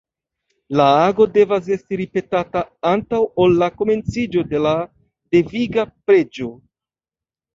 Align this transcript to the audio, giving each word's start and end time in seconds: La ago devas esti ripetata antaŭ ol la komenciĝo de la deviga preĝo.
La 0.79 0.85
ago 0.99 1.25
devas 1.33 1.67
esti 1.75 1.97
ripetata 1.99 2.63
antaŭ 2.91 3.19
ol 3.45 3.53
la 3.63 3.69
komenciĝo 3.81 4.43
de 4.55 4.61
la 4.67 4.73
deviga 5.37 5.85
preĝo. 6.09 6.49